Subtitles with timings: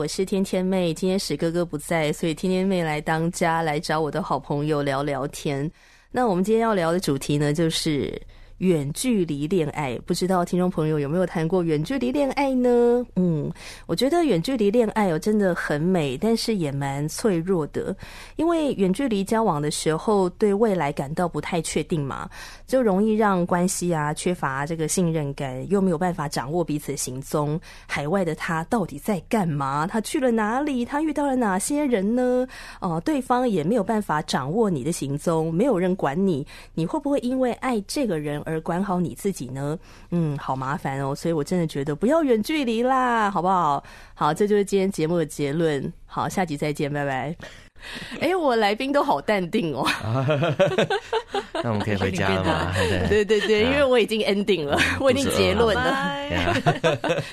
[0.00, 5.70] 我是天天妹，今天史哥哥不在，所以天天妹来当家，来找我的好朋友聊聊天。
[6.10, 8.18] 那我们今天要聊的主题呢，就是。
[8.60, 13.02] 远距离恋爱，不知道听众朋友有没有谈过远距离恋爱呢？
[13.16, 13.50] 嗯，
[13.86, 17.96] 我觉得远距离恋爱哦真的很美，但是也蛮脆弱的，
[18.36, 22.28] 因为远距离交往的时候，对未来感到不太确定嘛，
[22.66, 27.58] 就容易让关系啊缺乏这个信任感，又没有办法掌握彼此的行踪。
[27.86, 29.86] 海外的他到底在干嘛？
[29.86, 30.84] 他去了哪里？
[30.84, 32.46] 他遇到了哪些人呢？
[32.80, 39.78] 哦、对方也没有办法掌握你的行踪，没有人管你，你会不会因为爱这个人而管好你自己呢？
[40.10, 43.82] 嗯，好麻烦哦，所以我真的觉得不要远距离啦，好不好？
[44.14, 45.92] 好，这就是今天节目的结论。
[46.06, 47.69] 好，下集再见，拜拜。
[48.20, 49.86] 哎、欸，我来宾都好淡定哦。
[51.62, 52.72] 那我们可以回家了吗？
[53.08, 56.16] 对对对，因为我已经 ending 了，我已经结论了。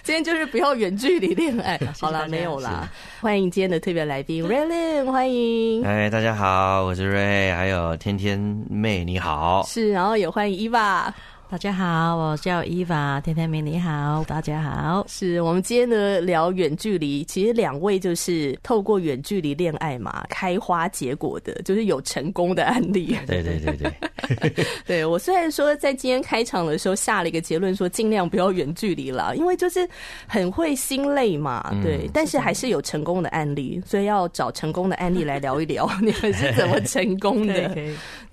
[0.04, 1.80] 今天就是不要远距离恋爱。
[2.00, 2.90] 好了，没有啦。
[3.22, 5.86] 欢迎今天的特别来宾 Raylene，欢迎。
[5.86, 9.64] 哎，大家好，我是 Ray，还有天天妹，你好。
[9.68, 11.12] 是，然后也欢迎 Eva。
[11.50, 15.06] 大家好，我叫伊娃，天天明你好，大家好。
[15.08, 23.16] 是我们今天呢聊远距离，其实两位就是透过远距离恋爱嘛，开花结果的，就是有成功的案例。
[23.26, 29.88] 对对对对，对 我虽然说在今天开场的时候下了一个结论，说尽量不要远距离了，因为就是
[30.28, 31.74] 很会心累嘛。
[31.82, 37.74] 对，嗯、但是还是有成功的案例，所以要找成功的案例来聊一聊，你们是怎么成功的？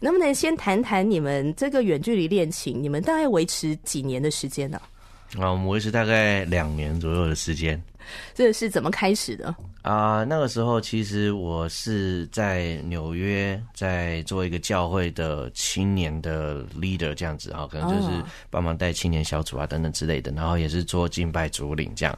[0.01, 2.83] 能不能先谈谈你们这个远距离恋情？
[2.83, 4.81] 你们大概维持几年的时间呢？
[5.39, 7.81] 啊，我们维持大概两年左右的时间。
[8.35, 9.49] 这是怎么开始的？
[9.81, 22.17] 啊、呃，那个时候其实我是在纽约，在做一个教会的青年的 leader 这样子啊，可能就是帮忙带青年小组啊等等之类的，然后也是做敬拜主领这样。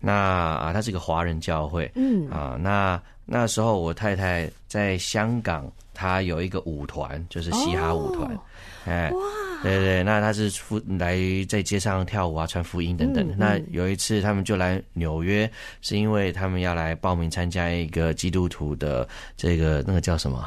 [0.00, 8.34] 那啊，他是一个华人教会，嗯啊，那那时候我太太在香港，她有一个舞团，就是嘻哈舞团。
[8.34, 8.40] 哦
[8.86, 9.20] 哎，哇
[9.66, 11.18] 对对对，那他是福来
[11.48, 13.26] 在街上跳舞啊，传福音等等。
[13.26, 15.50] 嗯嗯、那有一次他们就来纽约，
[15.82, 19.06] 是因为他们要来报名参加一个基督徒的
[19.36, 20.46] 这个那个叫什么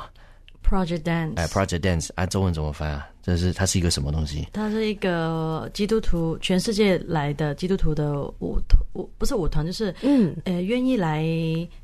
[0.64, 1.34] ？Project Dance。
[1.36, 3.08] 哎，Project Dance 啊，中文怎么翻啊？
[3.22, 4.48] 这是它是一个什么东西？
[4.54, 11.24] 它是一个基督徒，全世界来的基督徒的舞团，舞不是舞团，就是嗯，呃，愿意来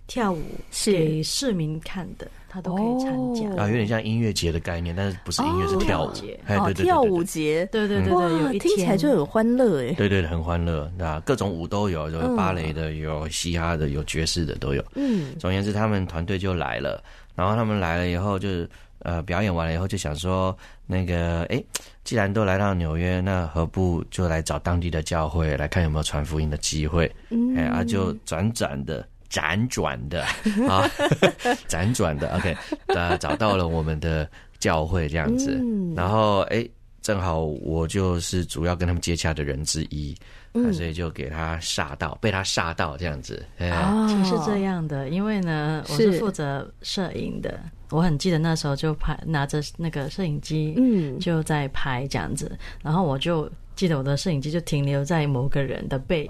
[0.08, 0.42] 跳舞
[0.72, 2.28] 给市民看的。
[2.56, 6.40] 他都可以参加啊，有点像音乐节的概念，但是不是音乐，是跳舞节。
[6.48, 9.92] 哦，跳舞节，对对对对，听起来就很欢乐哎。
[9.96, 14.82] 对对，很欢乐，那各种舞都有，有芭蕾的，有嘻哈的，有爵士的都有。
[14.96, 17.04] 嗯，总而言之，他们团队就来了，
[17.36, 21.62] 然后他们来了以后，就是呃，表演完了以后，就想说，那个，哎，
[22.06, 27.14] 既然都来到纽约，那何不就来找当地的教会，来看有没有传福音的机会？
[27.32, 29.06] 嗯，哎，啊，就转转的。
[29.36, 30.24] 辗转的。
[30.70, 30.90] 啊，
[31.68, 32.56] 辗转的，OK，
[32.88, 40.16] 呃，找到了我们的教会这样子，嗯、然后哎、欸，正好我就是主要跟他们接洽的人之一，
[40.54, 43.46] 嗯、所以就给他吓到，被他吓到这样子。
[43.60, 47.60] 哦，其实是这样的，因为呢，我是负责摄影的，
[47.90, 56.30] 我很记得那时候就拍，拿着那个摄影机，嗯，就在拍这样子，嗯、然后我就记得我的摄影机就停留在某个人的背影。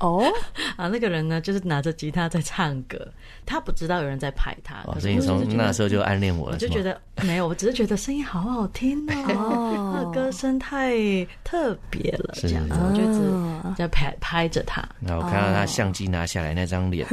[0.00, 0.24] 哦，
[0.76, 2.98] 啊，那个人呢，就是拿着吉他在唱歌，
[3.46, 4.76] 他不知道有人在拍他。
[4.86, 8.98] 哦，所以你从那时候就暗恋我了，就觉得没有，我只是觉得声音好好听
[9.28, 10.96] 哦， 那歌声太
[11.42, 14.82] 特别了，这样子，我就一直在拍拍着他。
[15.00, 17.06] 然后我看到他相机拿下来那张脸，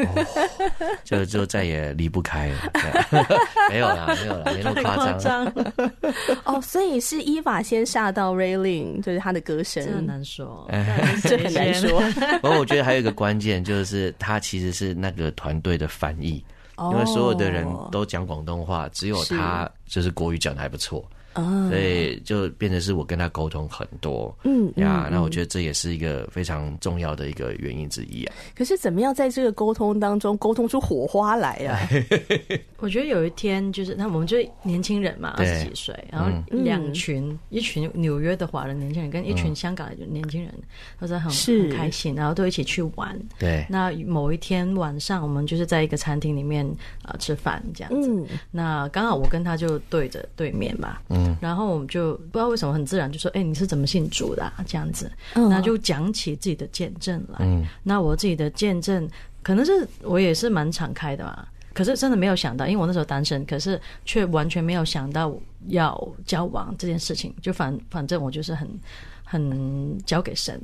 [1.04, 2.56] 就就再也离不开了。
[3.70, 5.46] 没有啦，没有啦，没那么夸张。
[6.46, 10.68] 哦，所以是伊法先吓到 Raylene，就是他的歌声，很难说，
[11.24, 12.02] 这很难说。
[12.72, 12.84] 觉得。
[12.84, 16.44] 还有一个关键就是，他其实是那个团队的翻译，
[16.78, 21.06] 因为所有的人都讲广东话，只有他就是国语讲的还不错。
[21.34, 28.34] 啊，所以就变成是我跟他沟通很多，嗯呀，嗯那我觉得这也是一个非常重要的一个原因之一啊。
[28.56, 31.80] 可是怎么样在这个沟通当中沟通出火花来啊？
[32.80, 40.54] 我觉得有一天就是，那我们就年轻人嘛，二十几岁，然后两群、嗯、一群纽约的华人年轻人跟一群香港的年轻人，
[41.00, 43.18] 都在很是很开心，然后都一起去玩。
[43.40, 46.66] 对，那某一天晚上，我们就是在一个餐厅里面
[47.04, 48.10] 啊、呃、吃饭这样子。
[48.12, 50.98] 嗯、那刚好我跟他就对着对面嘛。
[51.10, 51.21] 嗯。
[51.42, 57.40] 然后我们就不知道为什么很自然就说：“哎，你是怎么信主的啊？”这样子，那就讲起自己的见证来。
[57.42, 59.08] 嗯，那我自己的见证
[59.42, 61.46] 可能是我也是蛮敞开的嘛。
[61.74, 65.34] 可是真的没有想到，因为我那时候单身，可是却完全没有想到
[65.68, 67.34] 要交往这件事情。
[67.42, 68.68] 就反反正我就是很
[69.24, 70.62] 很交给神。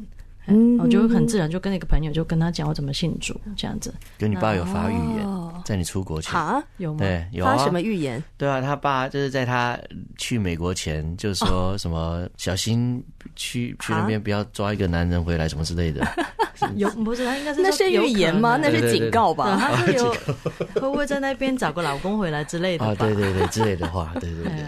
[0.48, 3.94] 嗯，我就很自然就跟那个朋友就跟他讲我怎么信主这样子。
[4.18, 5.28] 跟你爸有发预言，
[5.66, 7.00] 在你出国前啊，有吗？
[7.00, 7.56] 对，有啊。
[7.56, 8.24] 发什么预言？
[8.38, 9.78] 对啊，他爸就是在他
[10.18, 13.04] 去美国前就说什么小心
[13.36, 16.06] 去去那边不要抓一个男人回来什么之类的。
[16.76, 18.58] 有不是他应该是那是预言吗？
[18.60, 19.56] 那是警告吧？
[19.60, 20.12] 他是有
[20.74, 22.96] 会不会在那边找个老公回来之类的啊？
[22.96, 24.66] 对对对之类的话，对对对。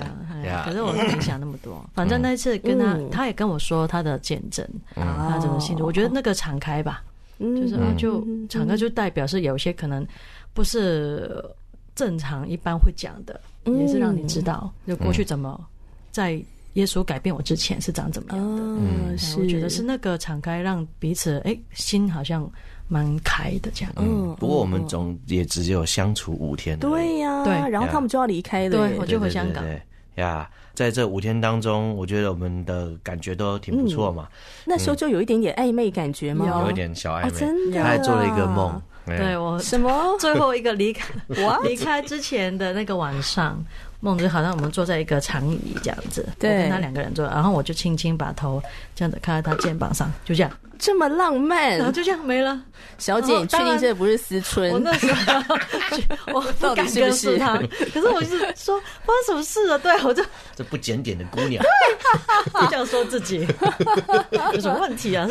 [0.65, 4.65] 可是我是没想那么多，反正那次跟他，他也跟我说他的见证，
[4.95, 7.03] 他怎么我觉得那个敞开吧，
[7.39, 10.05] 就是就敞开就代表是有些可能
[10.53, 11.43] 不是
[11.95, 15.59] 正常一般会讲的，也是让你知道，就过去怎么
[16.11, 16.41] 在
[16.73, 18.61] 耶稣改变我之前是长怎么样的。
[18.61, 19.81] 嗯，我觉得是。
[19.81, 22.49] 那个敞开让彼此哎心好像
[22.87, 23.93] 蛮开的这样。
[23.97, 26.77] 嗯，不过我们总也只有相处五天。
[26.79, 29.63] 对呀，对，然后他们就要离开了，对，我就回香港。
[30.19, 34.27] 呀，在这五天当中，我觉得我们的感觉都挺不错嘛。
[34.65, 36.45] 那时候就有一点点暧昧感觉吗？
[36.63, 37.77] 有一点小暧昧，真的。
[37.81, 39.91] 他还做了一个梦，对我什么？
[40.19, 41.11] 最后一个离开，
[41.43, 43.63] 我离开之前的那个晚上，
[43.99, 48.61] 梦就好像我们坐在一个长椅这样子，对，跟他两个人坐，然后我就轻轻把头
[48.95, 50.51] 这样子靠在他肩膀上，就这样。
[50.81, 52.57] 这么浪漫，然后就这样没了。
[52.97, 54.71] 小姐，你确定这不是思春？
[54.71, 55.43] 我那时候
[56.33, 57.57] 我不敢跟是他，
[57.93, 59.77] 可是我就是说发生什么事了？
[59.77, 60.23] 对，我就
[60.55, 61.61] 这不检点的姑娘，
[62.71, 63.45] 这样说自己
[64.53, 65.27] 有什么问题啊？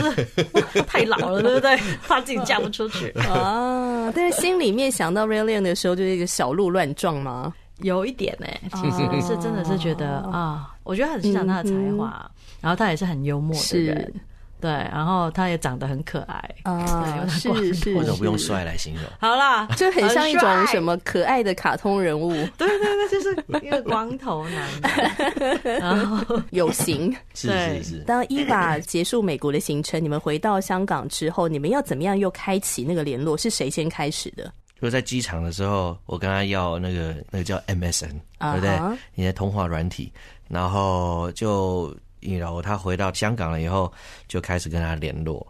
[0.74, 1.78] 是太老了，对不对？
[2.06, 4.12] 怕自己嫁不出去啊！
[4.14, 7.54] 但是心里面想到 Ray l a n 的时候，就是一个小鹿乱撞吗？
[7.80, 12.30] 有一点呢，其实是真的是觉得啊，我觉得很欣赏他的才华，
[12.60, 14.12] 然后他也是很幽默的人。
[14.60, 19.04] 对，然后他也长得很可爱啊，是是，或者不用帅来形容。
[19.20, 22.32] 好啦，就很像一种什么可爱的卡通人物。
[22.56, 27.14] 对对对，就是一个光头男， 然后有型。
[27.34, 27.98] 是是是。
[28.04, 33.36] 当 Eva 结束美国的行程，你们回到香港之后，你们要怎么样又开启那个联络？
[33.36, 34.52] 是谁先开始的？
[34.80, 38.78] 就在机场的时候，我跟他要那个那个叫 MSN，对不对？
[39.14, 40.12] 你的通话软体，
[40.48, 41.94] 然后就。
[42.20, 43.90] 然后他回到香港了以后，
[44.26, 45.46] 就开始跟他联络。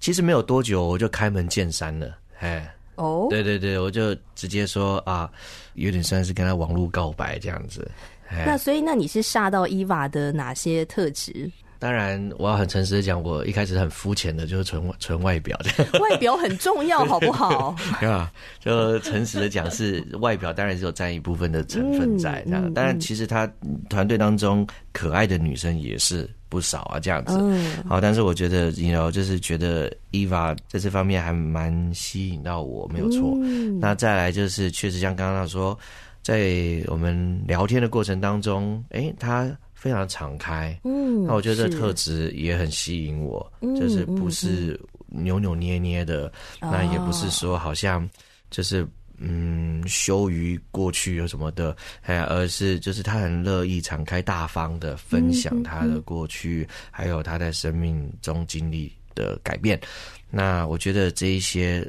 [0.00, 2.18] 其实没有多久，我就开门见山了。
[2.40, 5.30] 哎，哦，对对对，我就直接说啊，
[5.74, 7.88] 有点算是跟他网络告白这样子。
[8.28, 11.48] 那所以，那你是煞到伊娃的哪些特质？
[11.78, 15.70] 当然，我要很诚实的讲，我一开始很肤浅的，就是纯纯外表的。
[16.00, 17.76] 外表很重要，好不好？
[18.00, 18.32] 对吧？
[18.58, 22.42] 就诚实的讲，是外表当然是有占一部分的成分在。
[22.46, 23.46] 这样，当然，其实他
[23.90, 27.36] 团队当中可爱的女生也是不少啊，这样子。
[27.38, 27.76] 嗯。
[27.86, 33.34] 好，但是我觉得，you know，就是觉得 Eva 在这方面还蛮吸引到我，没有错。
[33.42, 33.78] 嗯。
[33.78, 35.78] 那再来就是，确实像刚刚他说，
[36.22, 39.50] 在我们聊天的过程当中，哎，他。
[39.86, 44.76] 非常敞开，嗯，那我觉得这特质也很吸引我，是就是不是
[45.06, 46.26] 扭扭捏捏的，
[46.60, 48.10] 嗯、那也不是说好像
[48.50, 48.84] 就是
[49.18, 59.80] 嗯羞于过去有什么的，哎，而是就是他很乐意敞开大方的分享他的过去，嗯嗯、还有他在生命中经历的改变。
[60.28, 61.88] 那我觉得这一些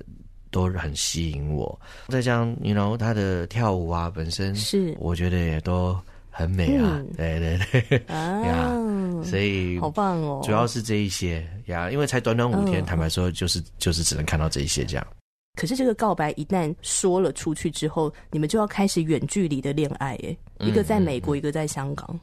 [0.51, 1.81] 都很吸引我。
[2.09, 5.99] 再加上你 you know 他的跳舞啊，本身是我觉得也都。
[6.37, 8.71] 很美啊，嗯、对对对，啊
[9.25, 15.07] 所以好棒哦，主要是这一些呀，因为才短短五天，嗯、坦白说，就是就是只能看到这一些这样。
[15.55, 22.19] 可是这个告白一旦说了出去之后，你们就要开始远距离的恋爱，哎，一个在美国，嗯、一个在香港。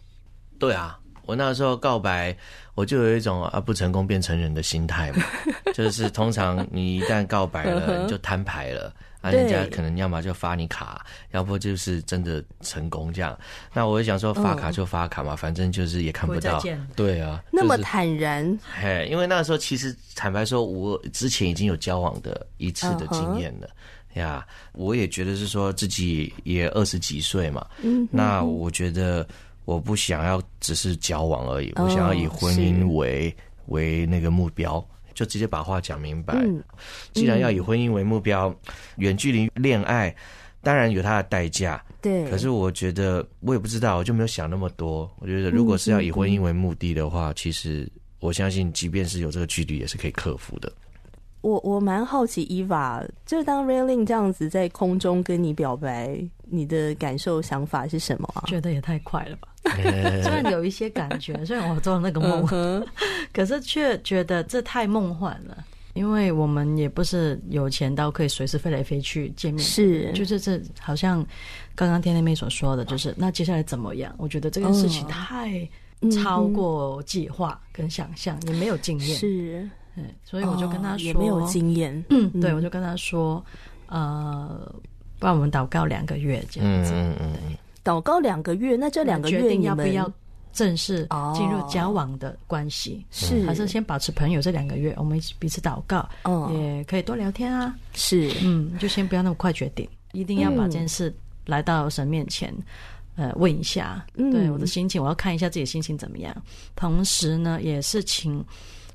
[0.60, 2.36] 对啊，我那时候告白，
[2.76, 5.24] 我就有一种啊不成功便成仁的心态嘛，
[5.74, 8.94] 就是通常你一旦告白了，你就摊牌了。
[9.24, 13.36] 啊，人家可能要么就发你卡，要不就是真的成功这样。
[13.72, 16.60] 那我就想说，发卡就发卡嘛，嗯、反正就是也看不到。
[16.60, 18.44] 不对啊，那么坦然。
[18.62, 23.68] 嘿、就是，因为那时候其实坦白说，我之前已经有交往的一次的经验了
[24.12, 29.26] 呀，我也觉得是说自己也二十几岁嘛，嗯，那我觉得
[29.64, 33.34] 我不想要只是交往而已，哦、我想要以婚姻为
[33.68, 36.34] 为那个目标，就直接把话讲明白。
[36.34, 36.62] 嗯、
[37.12, 38.54] 既然要以婚姻为目标，
[38.96, 40.14] 远、嗯、距离恋爱
[40.62, 42.28] 当然有它的代价，对。
[42.28, 45.10] 可是我觉得我也不知道，我就没有想那么多。
[45.18, 47.90] 我觉得如果是要以婚姻为目的的话，嗯、其实
[48.20, 50.72] 我相信，即便是有这个距离，也是可以克服的。
[51.44, 58.42] 我我蛮好奇，Eva，就是当 Railing 这样子在空中跟你表白，你的感受想法是什么啊？
[58.46, 59.48] 觉得也太快了吧！
[60.22, 62.86] 虽然有一些感觉，虽然我做了那个梦，嗯、
[63.34, 65.62] 可是却觉得这太梦幻了。
[65.92, 71.24] 因为我们也不是有钱到可以随时飞来飞去见面，是，就是这好像
[71.74, 74.12] 刚刚天天妹所说的，就是那接下来怎么样？
[74.16, 75.68] 我觉得这件事情太
[76.10, 79.68] 超过计划跟想象，也没有经验，是。
[79.94, 82.04] 对，所以我就跟他说，哦、也没有经验。
[82.10, 83.44] 嗯，对，我就跟他说，
[83.86, 84.60] 呃，
[85.18, 86.92] 不然我们祷告两个月这样子。
[86.94, 87.56] 嗯嗯嗯。
[87.84, 90.10] 祷告两个月，那这两个月决定要不要
[90.54, 93.04] 正式进入交往的关系？
[93.10, 94.40] 是、哦、还是先保持朋友？
[94.40, 97.76] 这两个月，我们一起彼此祷告，哦，也可以多聊天啊。
[97.92, 102.52] 是，嗯，就先不要那么快决定，一定要把这件事来到神面前，
[103.16, 106.34] 呃，问一下，嗯、对我的心情，我要看一下自己的心情怎么样。
[106.74, 108.42] 同时呢，也是请。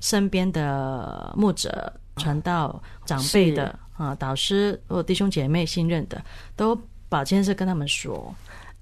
[0.00, 6.20] 身边的牧者、传道、长辈的啊，导师或弟兄姐妹信任的，
[6.56, 6.74] 都
[7.08, 8.34] 把这件事跟他们说，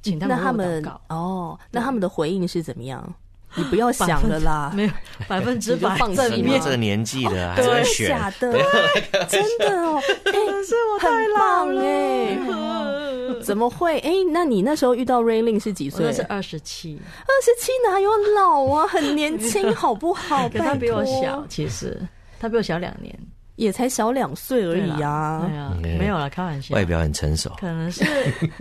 [0.03, 0.43] 请他们祷告。
[0.43, 3.15] 那他们哦，那他们的回应是怎么样？
[3.55, 4.91] 你不要想了啦， 没有
[5.27, 5.97] 百分之 百。
[5.97, 6.45] 放心。
[6.47, 8.53] 你这个年纪的还在选，假的，
[9.27, 10.33] 真的哦，哎，
[10.63, 11.81] 是我太老了，
[13.49, 13.99] 怎么会？
[14.01, 16.05] 哎，那你那时候遇到 Rayling 是几岁？
[16.05, 18.87] 那是二十七，二十七哪有老啊？
[18.87, 20.47] 很年轻，好不好？
[20.53, 21.99] 可他比我小，其实
[22.39, 23.19] 他比我小两年。
[23.57, 25.45] 也才小两岁而已啊！
[25.45, 26.77] 对啊，没有了，开玩笑。
[26.77, 28.05] 外表很成熟，可能是。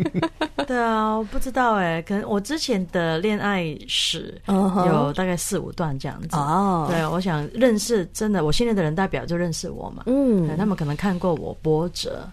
[0.65, 6.35] 对啊，我不知道哎，可能我之前的恋爱史有大概四五段这样子。
[6.35, 10.01] 哦，对，我想认识真的我信任的人，代表就认识我嘛。
[10.07, 12.27] 嗯，他们可能看过我波折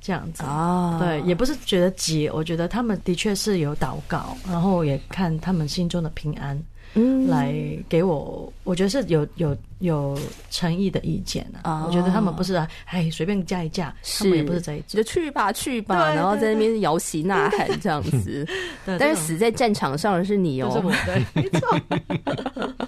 [0.00, 0.98] 这样子啊。
[0.98, 6.60] 对，也不是觉得急，我觉得他们的确是有祷告，然后也看他们心中的平安。
[6.94, 7.54] 嗯，来
[7.88, 10.18] 给我，我觉得是有有有
[10.50, 11.84] 诚意的意见啊。
[11.86, 12.54] 我觉得他们不是
[12.86, 18.46] 哎随便加一加，他们也不是这一种，就去吧去吧，然后在那边摇旗呐喊 这样子。
[18.84, 21.78] 但是死在战场上的是你哦，对，没错。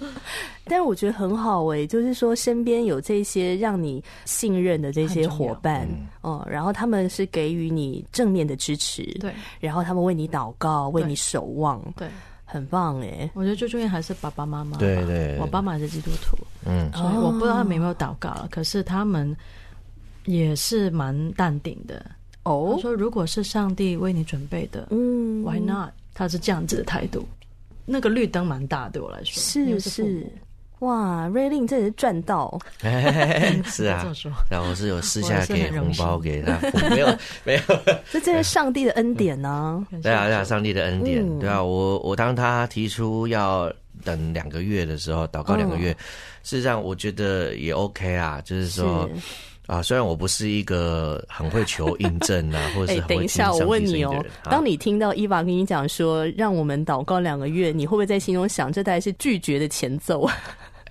[0.65, 5.85] 但是我觉得很好哎，就是说身边有这些让你信任的这些伙伴
[6.21, 12.07] 哦，然后他们是给予你正面的支持，对，然后他们为你祷告，为你守望，对。
[12.51, 14.77] 很棒哎，我觉得最重要还是爸爸妈妈。
[14.77, 19.33] 对对，我爸妈是基督徒，嗯，所以我不知道他们有没有祷告，可是他们
[20.25, 22.05] 也是蛮淡定的。
[22.43, 25.91] 哦，说如果是上帝为你准备的，嗯，Why not？
[26.13, 27.25] 他是这样子的态度，
[27.85, 30.27] 那个绿灯蛮大，对我来说是是。
[30.81, 32.59] 哇，Raylene 真的是赚到！
[33.65, 34.05] 是啊，
[34.49, 36.59] 然后我是有私下给红包给他，
[36.89, 37.61] 没有没有，
[38.11, 39.85] 这真是上帝的恩典呢。
[40.01, 43.71] 对啊，对啊，上帝的恩典，对啊，我我当他提出要
[44.03, 45.91] 等两个月的时候，祷告两个月，
[46.43, 49.09] 事实上我觉得也 OK 啊，就是说。
[49.67, 60.27] 啊，虽然我不是一个很会求印证啊， 或者是很会等一下，我问你哦，当你听到 Eva 跟你讲说让我们祷告两个月，你会不会在心中想，这大概是拒绝的前奏？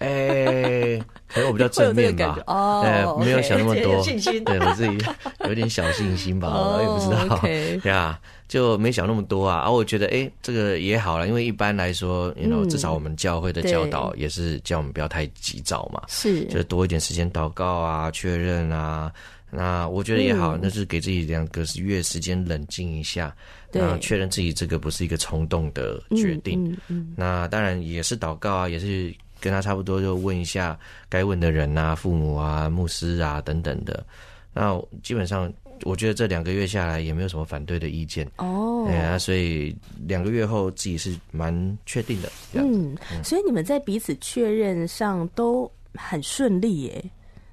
[0.00, 4.02] 哎，可能我比较正面吧，哦，没有想那么多，
[4.44, 4.98] 对我自己
[5.46, 7.38] 有点小信心吧，我也不知道，
[7.82, 8.20] 对啊。
[8.50, 19.12] 就没想那么多啊，而、啊、我觉得，哎，这个也好了，因为一般来说，you know, 至少我们教会的教导也是叫我们不要太急躁嘛，是，就多一点时间祷告啊，确认啊，
[19.50, 23.32] 那我觉得也好，嗯、那是给自己两个月时间冷静一下，
[23.70, 30.78] 对，确认自己这个不是一个冲动的决定，嗯嗯嗯、那当然也是祷告啊，也是跟他差不多，就问一下
[31.08, 34.04] 该问的人啊，父母啊，牧师啊等等的，
[34.52, 35.52] 那基本上。
[35.84, 39.74] 我觉得这两个月下来也没有什么反对的意见哦，哎呀，所以
[40.06, 42.30] 两个月后自己是蛮确定的。
[42.52, 42.94] 嗯，
[43.24, 47.02] 所以你们在彼此确认上都很顺利耶，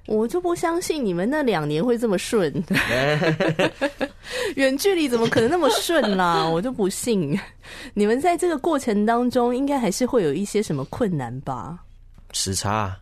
[0.08, 2.50] 我就不相信你们那两年会这么顺，
[4.56, 6.44] 远距离怎么可能那么顺啦？
[6.48, 7.38] 我就不信，
[7.94, 11.78] 你们在这个过程当中应该还是会有一些什么困难吧？
[12.32, 12.70] 时差。
[12.70, 12.96] 啊，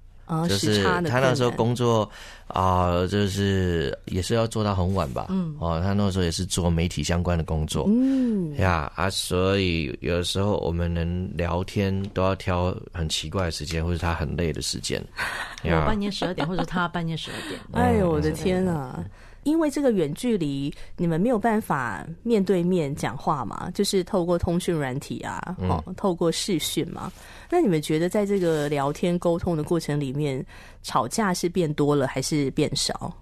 [0.49, 2.09] 就是他那时候工作
[2.49, 5.27] 啊、呃，就是也是要做到很晚吧。
[5.29, 7.85] 嗯，哦，他那时候也是做媒体相关的工作。
[7.89, 15.03] 嗯，呀啊，所以有的时候我们能聊天都要挑很奇怪的时间，或者他很累的时间。
[15.65, 17.61] 我半夜十二点，或者他半夜十二点。
[17.73, 19.05] 哎呦，我的天啊！
[19.47, 27.11] 因为这个远距离，你们没有办法面对面讲话嘛，就是透过通讯软体啊，哦，透过视讯嘛。
[27.49, 30.45] 那你们觉得在这个聊天沟通的过程里面，
[30.83, 33.17] 吵架是变多了还是变少？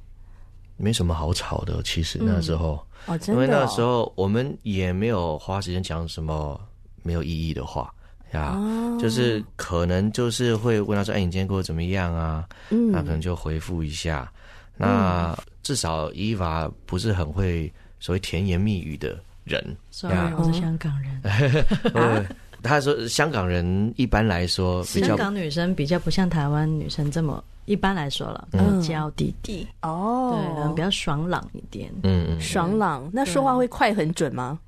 [0.79, 6.59] 没什么好吵的，其实那时候，嗯、哦，真的、哦，因为那时候我们也没有花时间讲什么
[7.03, 7.93] 没有意义的话
[8.33, 14.33] 呀，哦、就是可能就是会问他说：“哎，你今天过得怎么样啊？”嗯，那可能就回复一下。
[14.77, 19.77] 那至少伊娃不是很会所谓甜言蜜语的人。
[19.91, 21.21] Sorry，我是香港人。
[21.95, 22.25] 啊、
[22.63, 27.43] 他说香港人一般来说，香港女生比较不像台湾女生这么。
[27.67, 33.09] 一般来说了，嗯，娇滴滴哦，对，比较爽朗一点，嗯嗯，爽朗。
[33.11, 34.59] 那说话会快很准吗？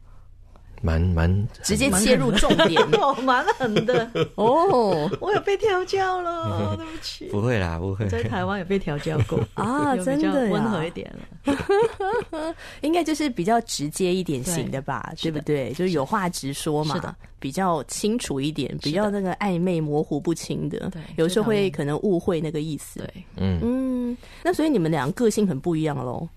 [0.86, 5.10] 蛮蛮直接切入重点， 哦蛮狠的哦。
[5.20, 7.24] 我有被调教了， 对不起。
[7.26, 8.06] 不会啦，不会。
[8.06, 12.54] 在台湾有被调教过 啊，真的温和一点了。
[12.82, 15.70] 应该就是比较直接一点型的吧，对不对？
[15.72, 20.88] 就是有话直说嘛，比较清楚一点，比较那个暧昧模糊不清的。
[20.90, 23.00] 对，有时候会可能误会那个意思。
[23.00, 24.16] 对，嗯嗯。
[24.44, 26.28] 那所以你们两个个性很不一样喽。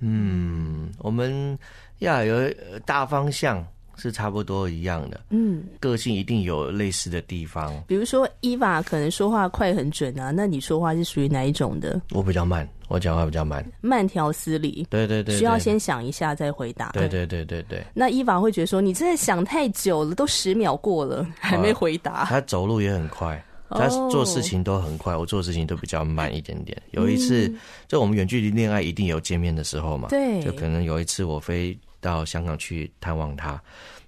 [0.00, 1.56] 嗯，我们
[1.98, 2.50] 要有
[2.86, 3.64] 大方向。
[3.96, 7.72] 是差不多一样的，嗯，个性一定有类似的地方。
[7.86, 12.00] 比如说伊娃可能说话快很准啊，那你说话是属于哪一种的？
[12.10, 14.86] 我比较慢，我讲话比较慢，慢条斯理。
[14.90, 16.90] 对对，对对对，需要先想一下再回答。
[16.90, 17.84] 对对对对对。
[17.94, 22.12] 那伊娃会觉得说，你真的想太久了，都十秒过了还没回答。
[22.12, 26.80] 啊，他走路也很快，他做事情都很快，我做事情都比较慢一点点。
[26.92, 27.58] 有一次，嗯，
[27.88, 31.78] 就我们远距离恋爱一定有见面的时候嘛，对，就可能有一次我飞。
[32.02, 33.58] 到香港去探望他，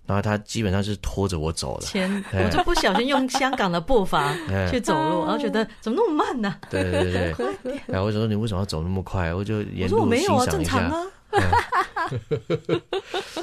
[0.05, 1.87] 然后他基本上是拖着我走的。
[1.87, 4.37] 前我就不小心用香港的步伐
[4.71, 6.57] 去走路，然后觉得怎么那么慢呢？
[6.69, 7.33] 对对
[7.63, 9.33] 对，然后我就说你为什么要走那么快？
[9.33, 10.93] 我就沿路欣赏一下。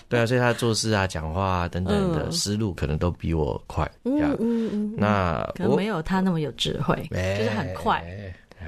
[0.08, 3.90] 对啊，所以他做事啊、讲话啊等等的思路可能都比我快。
[4.06, 4.94] 嗯嗯嗯。
[4.96, 8.02] 那可能没有他那么有智慧，就是很快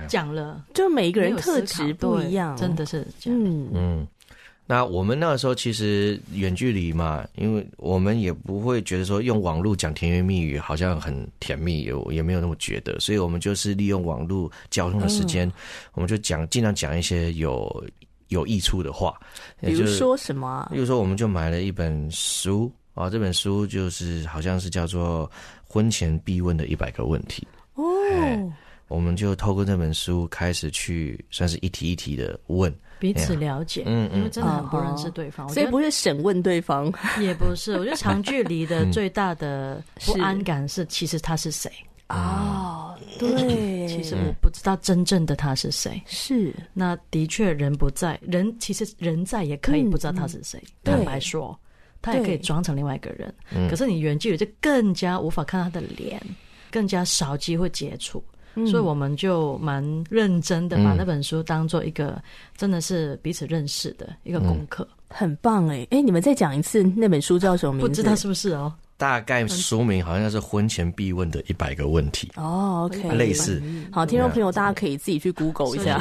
[0.10, 0.62] 讲了。
[0.74, 3.40] 就每一个人特质不一样，真的是这样。
[3.42, 4.08] 嗯嗯。
[4.65, 15.53] 那我们那个时候其实远距离嘛，因为我们也不会觉得说用网络讲甜言蜜语好像很甜蜜，也也没有那么觉得，所以我们就是利用网络交通的时间，嗯、
[15.96, 17.85] 我们就讲尽量讲一些有
[18.29, 19.20] 有益处的话，
[19.59, 20.70] 比如说什么、啊？
[20.72, 25.29] 比如说我们就买了一本书啊，这本书就是好像是叫做
[25.68, 27.46] 《婚前必问的一百个问题》
[27.83, 28.53] 哦，
[28.88, 32.74] 我们就透过这本书开始去算是一题一题的问。
[33.03, 36.89] 彼此了解，嗯，因为真的很不认识对方，所以不是审问对方，
[37.20, 37.74] 也不是。
[37.74, 41.70] 我觉得 长距离的最大的不安感是，其实他是谁？
[42.07, 46.01] 哦，对，其实我不知道真正的他是谁。
[46.05, 50.63] 是，那的确人不在，人其实人在也可以不知道他是谁。
[50.81, 51.59] 坦白说，
[52.01, 53.35] 他也可以装成另外一个人。
[53.70, 56.22] 可是你远距离就更加无法看到他的脸，
[56.72, 58.24] 更加少机会接触。
[58.68, 62.22] 所以我们就蛮认真的把那本书当做一个
[62.55, 66.01] 真的是彼此认识的一个功课，很棒哎哎！
[66.01, 67.87] 你们再讲一次那本书叫什么名字？
[67.89, 68.74] 不知道是不是哦？
[68.96, 73.61] 大概书名好像是婚前必问的一百个问题哦，OK，类似。
[73.92, 76.00] 好，听众朋友大家可以自己去 Google 一下，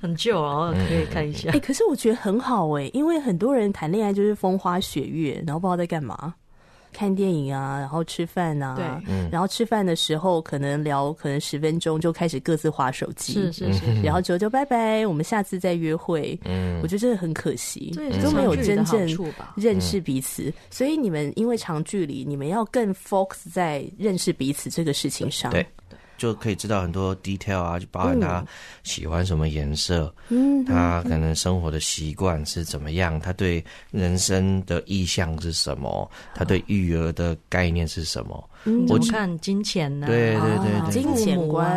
[0.00, 1.50] 很旧哦，可以看一下。
[1.52, 6.34] 哎，可是我觉得很好哎，因为很多人谈恋爱就是风花雪月，然后不知道在干嘛。
[6.92, 16.38] 看电影啊，然后吃饭啊，对，然后吃饭的时候可能聊，可能十分钟就开始各自划手机，是是是，然后之后就拜拜，我们下次再约会。
[16.44, 19.06] 嗯，我觉得这很可惜，都没有真正
[19.56, 20.52] 认识彼此。
[20.70, 25.50] 所以你们因为长距离，你们要更 focus 在认识彼此这个事情上。
[25.50, 25.66] 对。
[26.16, 28.44] 就可以知道很多 detail 啊，就包含他
[28.84, 38.50] 喜欢什么颜色，嗯，他可能生活的习惯是怎么样，他对人生的意向是什么，他对育儿的概念是什么？
[38.64, 41.68] 嗯，我看金钱呢，对对对，金钱观，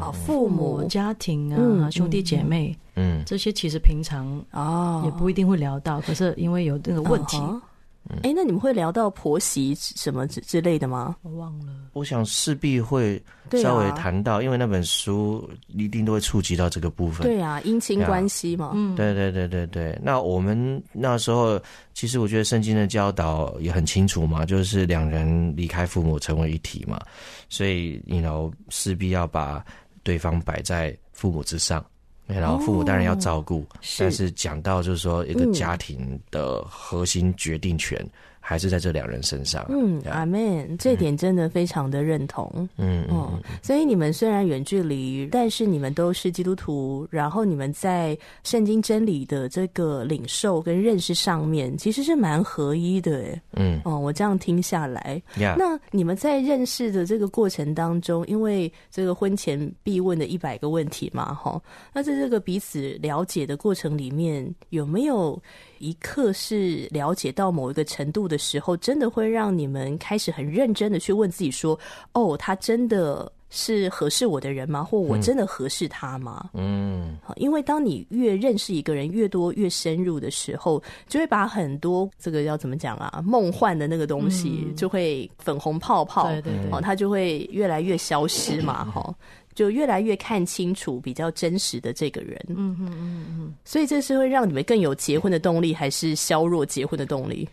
[0.00, 7.36] 啊，父母、家庭啊，兄弟姐妹，嗯，这些其实平常啊也不一定会聊到，可是因为有这个问题。
[8.10, 11.16] 哎、欸，那你们会聊到婆媳什么之之类的吗？
[11.22, 11.72] 我忘了。
[11.92, 17.22] 我想势必会稍微谈到，啊、因为那本书一定都会触及到这个部分。
[17.22, 18.72] 对啊，姻亲关系嘛。
[18.74, 19.98] 嗯，对对对对对。
[20.02, 21.60] 那我们那时候，
[21.94, 27.00] 其实我觉得圣经的教导也很清楚嘛，就是两人离开父母成为一体嘛，
[27.48, 29.64] 所以你 you know 势必要把
[30.02, 31.84] 对方摆在父母之上。
[32.40, 33.64] 然后父母当然要照顾，
[33.98, 38.04] 但是讲到就是说一个家庭的核心决定权，
[38.44, 39.64] 还是在这两人身上。
[39.68, 42.68] 嗯，阿门，这点真的非常的认同。
[42.76, 53.38] 嗯嗯，所以你们虽然远距离，但是你们都是基督徒，然后你们在圣经真理的这个领受跟认识上面，其实是蛮合一的。
[53.52, 55.22] 嗯，哦，我这样听下来.
[55.56, 65.40] 那你们在认识的这个过程当中，因为这个婚前必问的一百个问题嘛，哈，那在这个彼此了解的过程里面，有没有
[65.82, 71.76] 一刻是了解到某一个程度的时候，真的会让你们开始很认真的去问自己说
[72.14, 74.82] ：“哦，他真的是合适我的人吗？
[74.82, 89.14] 或我真的合适他吗？”嗯，因为当你越认识一个人越多越深入的时候，就会把很多这个要怎么讲啊，梦幻的那个东西就会粉红泡泡，对对对，哦，它就会越来越消失嘛，哈。
[89.54, 97.46] 就越来越看清楚比较真实的这个人，嗯嗯嗯嗯，所以这是会让你们更有结婚的动力，还是削弱结婚的动力？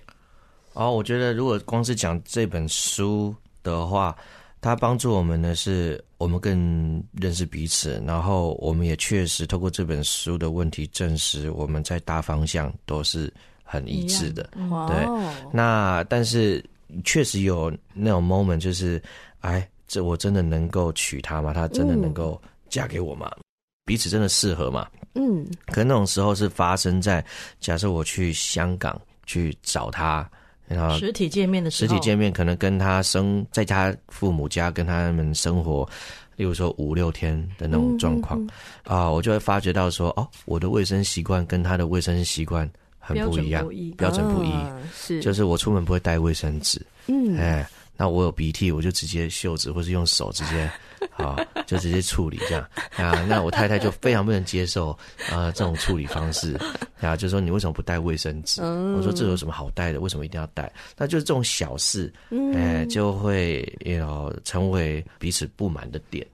[0.75, 4.15] 哦，我觉得如果光是讲这本书的话，
[4.61, 14.49] 它帮助我们的是我们更认识彼此，然后我们也确实透过这本书的问题证实我们在大方向都是很一致的。
[14.53, 16.63] 对，那但是
[17.03, 19.01] 确实有那种 moment，就是
[19.39, 19.67] 哎。
[19.91, 21.51] 这我真的能够娶她吗？
[21.51, 23.27] 她真的能够嫁给我吗？
[23.37, 23.41] 嗯、
[23.85, 24.87] 彼此真的适合吗？
[25.15, 27.25] 嗯，可那种时候是发生在
[27.59, 30.29] 假设我去香港去找她，
[30.69, 35.87] 然后实体见面的时候，实体见面可能跟他生在他父母家跟他们生活，
[36.35, 38.39] 例如说五六天的那种状况。
[38.39, 38.99] 啊、嗯嗯。
[38.99, 44.51] 呃，我就会发觉到说，哦，我的卫生习惯跟他的卫生习惯很不一样，标准不一，
[44.93, 47.67] 是、啊、就是我出门不会带卫生纸，嗯，哎。
[47.99, 50.71] 那我有鼻涕，我就直接袖子或是用手直接，
[51.21, 51.35] 啊，
[51.67, 53.25] 就直接处理这样啊。
[53.27, 54.97] 那我太太就非常不能接受
[55.29, 56.57] 啊这种处理方式
[57.01, 58.61] 啊，就说你为什么不带卫生纸？
[58.61, 59.99] 我说这有什么好带的？
[59.99, 60.71] 为什么一定要带？
[60.95, 62.11] 那就是这种小事，
[62.55, 66.25] 哎，就会要成为彼此不满的点。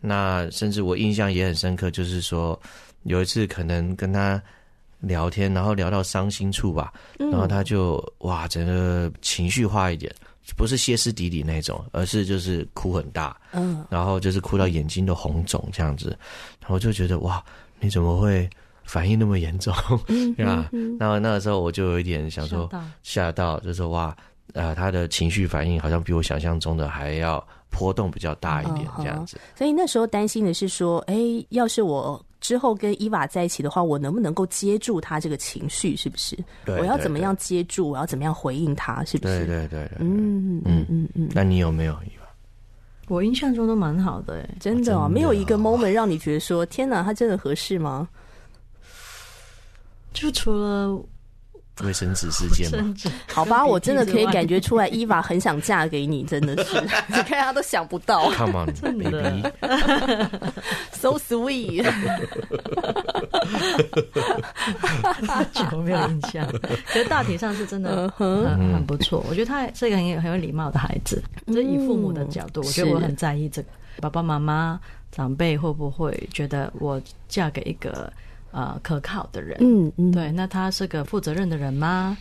[0.00, 2.60] 那甚至我印象也很深刻，就是说
[3.04, 4.42] 有一次可能跟他
[4.98, 10.12] 聊天，然后聊到伤心处吧，然后他就哇，整个情绪化一点。
[10.54, 16.16] 不是歇斯底里那种，而是就是哭很大，嗯，然后就是哭到眼睛都红肿这样子，
[16.60, 17.42] 然后我就觉得哇，
[17.80, 18.48] 你怎么会
[18.84, 19.74] 反应那么严重，
[20.36, 20.68] 对吧？
[20.98, 22.70] 那那个时候我就有一点想说
[23.02, 24.16] 吓到，就是说哇，
[24.52, 31.16] 呃，他的情绪反应好像比我想象中的还要波动比较大一点这样子，所以那时候担心的是说，哎，
[31.50, 32.24] 要是我。
[32.40, 35.96] 之后跟伊娃在一起的话，我能不能够接住他这个情绪？
[35.96, 36.36] 是不是？
[36.64, 37.90] 对，我要怎么样接住？
[37.90, 39.04] 我要怎么样回应他？
[39.04, 39.46] 是不是？
[39.46, 41.28] 对对对，嗯嗯嗯嗯。
[41.34, 42.26] 那你有没有伊娃？
[43.08, 48.08] 我印象中都蛮好的，哎，真的哦，没有一个 moment 让你觉得说，天哪，他真的合适吗？
[50.12, 51.00] 就除了。
[51.84, 52.94] 卫生纸事件吗？
[53.26, 58.30] 好吧， 我真的可以感觉出来，伊娃很想嫁给你，真的是， 你看他都想不到。
[58.32, 59.42] Come on, baby,
[60.92, 61.84] so sweet。
[65.72, 66.48] 有没有印象？
[66.92, 69.24] 其实大体上是真的很很不错。
[69.28, 71.22] 我觉得他是一个很有很有礼貌的孩子。
[71.48, 73.68] 这以父母的角度，我觉得我很在意这个
[74.00, 74.80] 爸爸妈妈
[75.12, 78.10] 长辈会不会觉得我嫁给一个。
[78.56, 82.16] 呃，可靠的人，嗯嗯，对，那他是个负责任的人吗？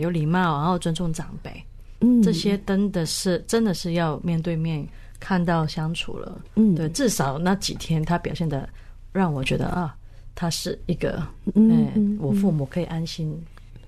[0.00, 1.52] 有礼貌，然后尊重长辈，
[2.00, 4.84] 嗯，这些真的是真的是要面对面
[5.20, 8.66] 看到相处了，嗯，对，至少那几天他表现的
[9.12, 9.94] 让我觉得啊，
[10.34, 11.22] 他是一个，
[11.54, 13.38] 嗯，嗯，我父母可以安心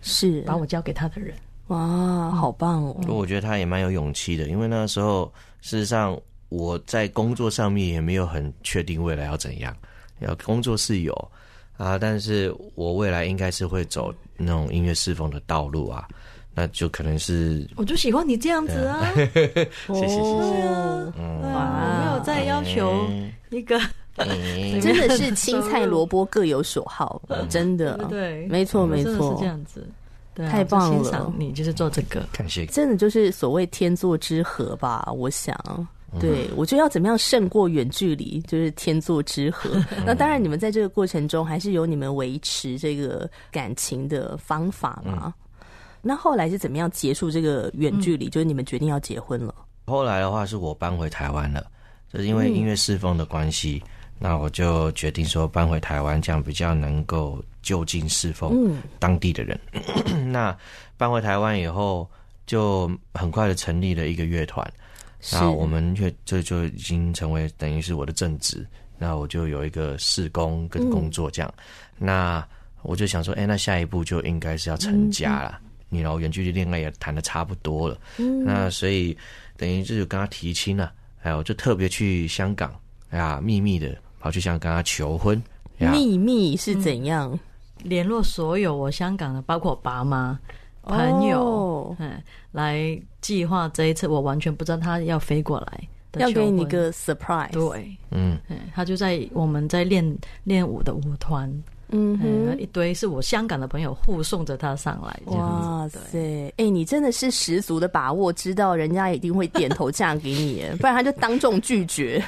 [0.02, 0.42] 是。
[0.42, 1.34] 把我交给他的人，
[1.68, 3.00] 哇，好棒哦！
[3.08, 6.14] 我觉得他也蛮有勇气的，因为那时候事实上
[6.50, 9.74] 我在工作上面也没有很确定未来要怎样，
[10.20, 11.30] 要工作是有。
[11.78, 11.96] 啊！
[11.96, 16.06] 但是我未来应该是会走那种音乐侍奉的道路啊，
[16.54, 19.00] 那就可能是我就喜欢你这样子啊！
[19.14, 21.12] 谢谢谢谢啊！
[21.16, 23.08] 我没有再要求
[23.50, 23.80] 一个，
[24.82, 29.88] 真的是青菜萝卜各有所好，真的对，没错没错，是这样子，
[30.34, 31.32] 太棒了！
[31.38, 35.08] 你就是做这个，感谢，真的就是所谓天作之合吧？
[35.16, 35.56] 我想。
[36.18, 39.70] 对，我觉得要怎么样胜过远距离，就是天作之合。
[40.06, 45.34] 那当然，你们在这个过程中还是有你们维持这个感情的方法嘛。
[45.60, 45.66] 嗯、
[46.00, 48.26] 那后来是怎么样结束这个远距离？
[48.28, 49.54] 嗯、就是你们决定要结婚了。
[49.84, 51.66] 后来的话，是我搬回台湾了，
[52.10, 59.60] 就是因为音乐侍奉的关系，嗯、那我就决定说搬回台湾，这样比较能够就近侍奉当地的人。
[60.14, 60.56] 嗯、 那
[60.96, 62.08] 搬回台湾以后，
[62.46, 64.66] 就很快的成立了一个乐团。
[65.32, 68.66] 那我们就这就已经成为等于是我的正职，
[68.98, 71.52] 那我就有一个事工跟工作这样，
[71.98, 72.48] 嗯、那
[72.82, 79.16] 我就想说，哎、欸，那下一步就应该是要成家了，你然后远距离恋爱也谈的差不多了，嗯，那所以
[79.56, 82.72] 等于就是跟他提亲了，哎，我就特别去香港，
[83.10, 85.42] 哎呀，秘密的跑去香港跟他求婚，
[85.78, 87.32] 秘密是怎样？
[87.32, 87.40] 嗯、
[87.82, 90.38] 联络所有我香港的，包括我爸妈、
[90.88, 92.20] 朋友，哦、嗯，
[92.52, 95.88] 来计划这一次，我完全不知道他要飞过来。
[96.18, 98.38] 要给你一个 surprise，对，嗯，
[98.74, 101.48] 他就在我们在练练舞的舞团，
[101.90, 106.18] 嗯哼，一堆是我香港的朋友护送着他上来，哇塞，
[106.56, 112.22] 哎、欸，你真的是十足的把握，知道人家一定会点头嫁给你，不然他就当众拒绝，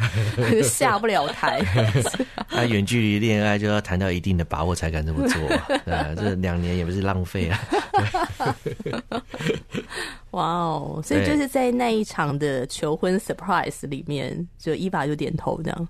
[0.50, 1.60] 就 下不了台。
[2.48, 5.46] 他远距离恋爱就要谈到一定的把握才敢这么做，
[5.92, 7.60] 啊，这两年也不是浪费啊。
[10.30, 11.02] 哇哦！
[11.04, 15.88] 所以就是在那一场的求婚 surprise 里面，就伊娃就点头这样。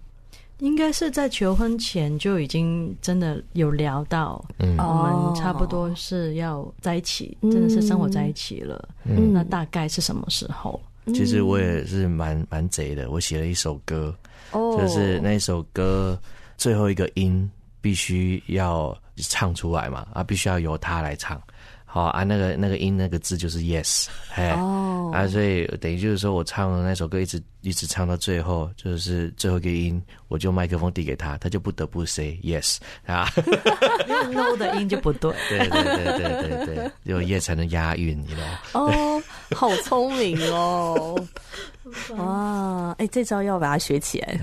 [0.60, 8.88] 应该是在求婚前就已经真的有聊到，嗯，我们差不多是要在一起，嗯、真的是生活在一起了。
[9.04, 10.80] 嗯，那大概是什么时候？
[11.14, 14.14] 其实我也是蛮蛮贼的，我写了一首歌，
[14.52, 16.18] 哦，就是那首歌
[16.56, 21.40] 最后一个音必须要唱出来嘛，啊，必须要由他来唱。
[21.92, 25.12] 好啊，那个那个音那个字就是 yes， 哎，oh.
[25.12, 32.76] 啊，所以等于就是说我唱的那首歌一直一直唱到最后，就是最后一个音，我就麦克风递给他，他就不得不 say yes
[33.06, 33.28] 啊，
[34.30, 38.58] no 的音就不对，对对对对对对，只有 yes 才能押韵，你知道吗？
[38.94, 39.22] 哦，
[39.56, 41.18] 好聪明哦。
[42.16, 44.38] 哇，哎、欸，这招要把它学起来，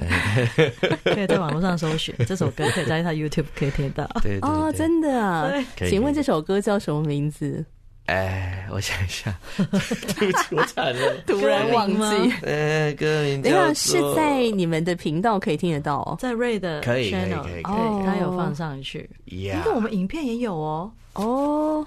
[1.06, 4.06] 可以在网络上搜寻这首歌，可以在他 YouTube 可以听到。
[4.22, 5.52] 对，对，对哦，真的啊？
[5.76, 7.64] 请问这首歌叫什么名字？
[8.08, 12.34] 哎，我想一下， 对不起，我惨了， 突然忘记。
[12.46, 19.10] 哎，歌名等下是在你们的频道可以听得到哦，在 Ray 的 channel 可以可以可以，他有放上去。
[19.28, 20.92] Yeah，因为我们影片也有哦。
[21.14, 21.86] 哦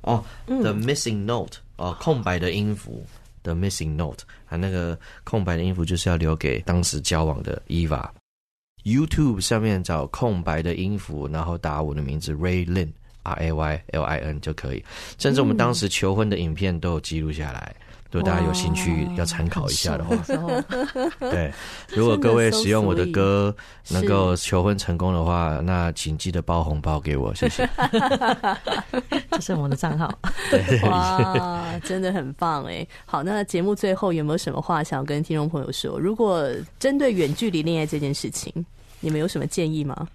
[0.00, 3.04] 哦，The Missing Note，哦，空白的音符。
[3.46, 8.10] The missing note，啊，那个空白的音符就是要留给当时交往的 Eva。
[8.82, 12.90] YouTube 上面找空白的音符，然后打我的名字 Ray Lin
[13.34, 14.84] Lin，R A Y L I N 就可以。
[15.18, 17.74] 甚至我们当时求婚的影片都有记录下来。
[18.12, 20.16] 如果大家有兴趣要参考一下的话，
[21.28, 21.52] 对，
[21.88, 23.54] 如果各位使用我的歌
[23.90, 27.68] 能够求婚成功的话，那请记得包红包给我，谢谢。
[29.32, 30.18] 这是我们的账号。
[30.88, 32.86] 哇，真的很棒哎！
[33.04, 35.98] 好，那节目最后有没有什么话想跟听众朋友说？
[35.98, 38.50] 如果针对远距离恋爱这件事情，
[39.00, 40.08] 你们有什么建议吗？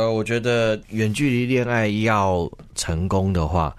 [0.00, 3.76] 呃，我觉得远距离恋爱要成功的话，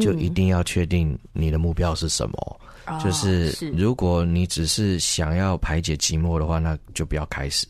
[0.00, 2.60] 就一定要确定你的目标是什么。
[3.04, 7.66] 就是，如果你只是想要排解寂寞的话，那就不要开始，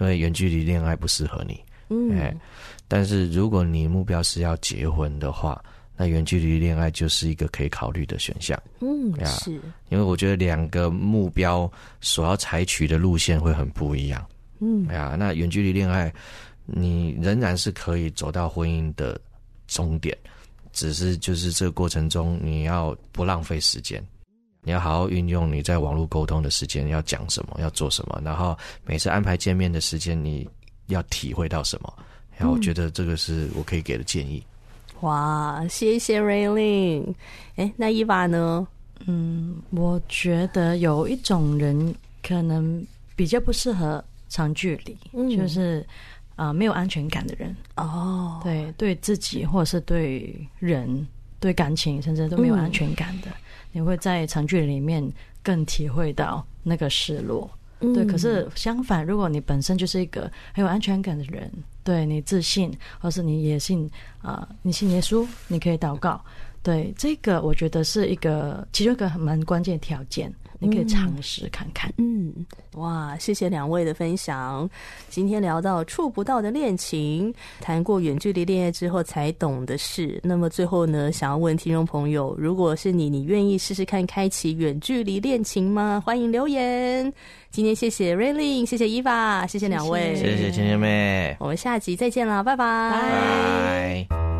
[0.00, 1.60] 因为远距离恋爱不适合你。
[1.88, 2.34] 嗯，哎，
[2.88, 5.62] 但是如果你目标是要结婚的话，
[5.96, 8.60] 那远距离恋爱就是一个可以考虑的选项。
[8.80, 9.52] 嗯，是，
[9.88, 14.26] 因为我觉得两个目标所要采取的路线会很不一样。
[14.58, 16.12] 嗯，哎呀，那远距离恋爱，
[16.66, 19.18] 你仍然是可以走到婚姻的
[19.66, 20.16] 终点，
[20.72, 24.04] 只是就是这个过程中你要不浪费时间。
[24.62, 30.48] 你要好好运用你在网络沟通的时间，要讲什么，要做什么，然后每次安排见面的时间，你
[30.86, 31.94] 要体会到什么？
[32.36, 34.44] 然后我觉得这个是我可以给的建议。
[34.94, 37.14] 嗯、哇，谢谢 Raylene。
[37.54, 38.66] 哎，那伊娃呢？
[39.06, 41.94] 嗯，我觉得有一种人
[42.26, 45.86] 可能比较不适合长距离，嗯、就是
[46.36, 47.54] 啊、呃、没有安全感的人。
[47.76, 51.06] 哦，对，对自己或者是对人、
[51.40, 53.30] 对感情，甚至都没有安全感的。
[53.30, 55.06] 嗯你会在长距离里面
[55.42, 58.06] 更体会到那个失落，嗯、对。
[58.06, 61.50] 可是相反，如果你本身就是一个很有安全感的人，
[61.84, 63.84] 对你自信，或是你也信
[64.22, 66.18] 啊、呃，你信耶稣，你可以祷告，
[66.62, 70.32] 对这个，我觉得是一个其中一个蛮关键的条件。
[70.58, 71.92] 你可以尝试看看。
[71.98, 72.32] 嗯，
[72.74, 74.68] 哇，谢谢两位的分享。
[75.08, 80.20] 今天聊到触不到的恋情，谈过远距离恋爱之后才懂的事。
[80.22, 86.02] 那么最后呢，想要问听众朋友，如果是你，你愿意试试看开启远距离恋情吗？
[86.04, 87.12] 欢迎留言。
[87.50, 91.34] 今天谢谢 Raylene，谢谢 Eva，谢谢两位，谢谢芊芊妹。
[91.38, 92.90] 我们下集再见啦，拜拜。
[92.92, 94.35] 拜。